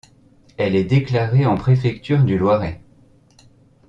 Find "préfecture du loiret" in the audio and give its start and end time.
1.53-2.81